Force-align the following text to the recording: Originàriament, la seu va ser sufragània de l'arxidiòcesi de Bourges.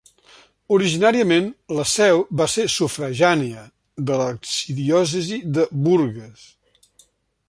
Originàriament, 0.75 1.49
la 1.79 1.85
seu 1.91 2.23
va 2.41 2.47
ser 2.53 2.65
sufragània 2.77 3.67
de 4.09 4.17
l'arxidiòcesi 4.23 5.41
de 5.59 5.71
Bourges. 5.89 6.47